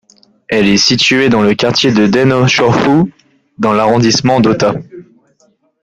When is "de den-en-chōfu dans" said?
1.91-3.71